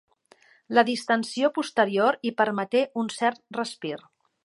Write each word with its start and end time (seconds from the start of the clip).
La 0.77 0.83
distensió 0.87 1.51
posterior 1.59 2.19
hi 2.31 2.35
permeté 2.43 2.85
un 3.03 3.15
cert 3.21 3.45
respir. 3.63 3.99